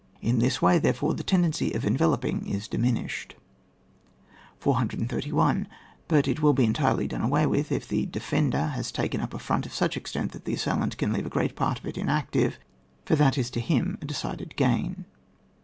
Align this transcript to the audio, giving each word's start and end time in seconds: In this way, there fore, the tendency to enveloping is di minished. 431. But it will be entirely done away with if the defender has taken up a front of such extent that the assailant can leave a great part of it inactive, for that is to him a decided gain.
In 0.19 0.39
this 0.39 0.63
way, 0.63 0.79
there 0.79 0.95
fore, 0.95 1.13
the 1.13 1.21
tendency 1.21 1.69
to 1.69 1.85
enveloping 1.85 2.47
is 2.47 2.67
di 2.67 2.79
minished. 2.79 3.35
431. 4.57 5.67
But 6.07 6.27
it 6.27 6.41
will 6.41 6.53
be 6.53 6.63
entirely 6.65 7.07
done 7.07 7.21
away 7.21 7.45
with 7.45 7.71
if 7.71 7.87
the 7.87 8.07
defender 8.07 8.69
has 8.69 8.91
taken 8.91 9.21
up 9.21 9.35
a 9.35 9.37
front 9.37 9.67
of 9.67 9.75
such 9.75 9.95
extent 9.95 10.31
that 10.31 10.45
the 10.45 10.55
assailant 10.55 10.97
can 10.97 11.13
leave 11.13 11.27
a 11.27 11.35
great 11.35 11.55
part 11.55 11.77
of 11.77 11.85
it 11.85 11.99
inactive, 11.99 12.57
for 13.05 13.15
that 13.15 13.37
is 13.37 13.51
to 13.51 13.59
him 13.59 13.99
a 14.01 14.05
decided 14.05 14.55
gain. 14.55 15.05